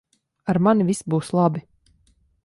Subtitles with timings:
[0.53, 1.63] Ar mani viss būs labi.